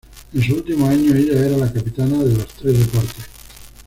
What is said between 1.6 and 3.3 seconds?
capitana de los tres deportes.